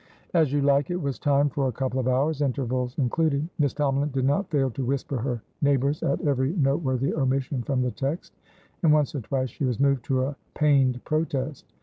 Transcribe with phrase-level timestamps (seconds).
[0.33, 3.47] "As You Like It," was timed for a couple of hours, intervals included.
[3.59, 7.91] Miss Tomalin did not fail to whisper her neighbours at every noteworthy omission from the
[7.91, 8.33] text,
[8.81, 11.71] and once or twice she was moved to a pained protest.